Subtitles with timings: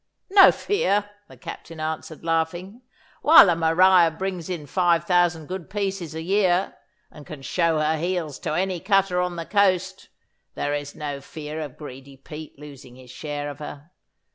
[0.31, 2.81] 'No fear,' the Captain answered, laughing.
[3.21, 6.75] 'While the Maria brings in five thousand good pieces a year,
[7.11, 10.09] and can show her heels to any cutter on the coast,
[10.55, 13.91] there is no fear of greedy Pete losing his share of her.